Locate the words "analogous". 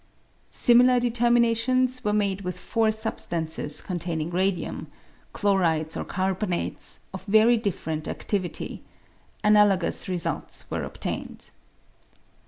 9.43-10.07